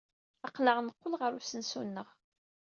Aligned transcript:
Aql-aɣ 0.47 0.77
neqqel 0.81 1.13
ɣer 1.21 1.31
usensu-nneɣ. 1.39 2.07